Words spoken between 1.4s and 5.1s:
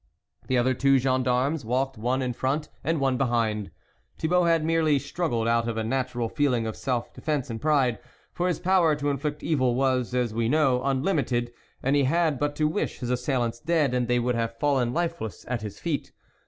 walked one in front, and one behind. Thibault had merely